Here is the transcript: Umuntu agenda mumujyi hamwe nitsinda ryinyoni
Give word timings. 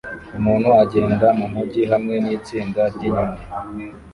Umuntu 0.37 0.69
agenda 0.83 1.27
mumujyi 1.39 1.81
hamwe 1.91 2.15
nitsinda 2.23 2.81
ryinyoni 2.93 3.39